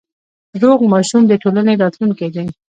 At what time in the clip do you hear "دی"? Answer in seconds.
2.35-2.45